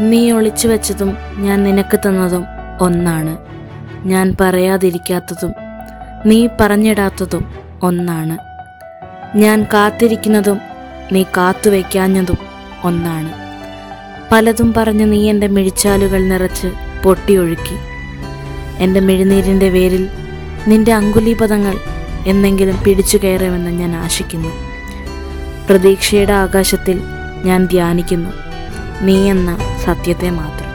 നീ 0.00 0.30
ഒളിച്ചു 0.30 0.68
വെച്ചതും 0.68 1.16
ഞാൻ 1.36 1.64
നിനക്ക് 1.64 1.96
തന്നതും 1.96 2.44
ഒന്നാണ്. 2.80 3.36
ഞാൻ 4.08 4.34
പറയാതിരിക്കാത്തതും 4.40 5.54
നീ 6.26 6.48
പറഞ്ഞിടാത്തതും 6.60 7.54
ഒന്നാണ്. 7.82 8.38
ഞാൻ 9.36 9.62
കാത്തിരിക്കുന്നതും 9.62 10.60
നീ 11.12 11.22
കാത്തുവയ്ക്കാഞ്ഞതും 11.22 12.38
ഒന്നാണ്. 12.84 13.32
പലതും 14.32 14.74
പറഞ്ഞ് 14.76 15.12
നീ 15.12 15.30
എന്റെ 15.30 15.46
മിഴിച്ചാലുകൾ 15.46 16.22
നിറച്ച് 16.22 16.68
പൊട്ടിയൊഴുക്കി 17.02 17.76
എന്റെ 18.78 19.00
മിഴിനീരിന്റെ 19.00 19.68
വേരിൽ 19.68 20.08
നിന്റെ 20.68 20.92
അങ്കുലീപദങ്ങൾ 20.92 21.74
എന്നെങ്കിലും 22.26 22.76
പിടിച്ചു 22.84 23.18
കയറുമെന്ന് 23.24 23.70
ഞാൻ 23.70 23.96
ആശിക്കുന്നു. 23.96 24.48
പ്രതീക്ഷയുടെ 25.68 26.32
ആകാശത്തിൽ 26.32 27.00
ഞാൻ 27.44 27.66
ധ്യാനിക്കുന്നു. 27.66 28.30
നീ 29.02 29.30
എന്ന 29.30 29.58
സത്യത്തെ 29.88 30.30
മാത്രം. 30.30 30.67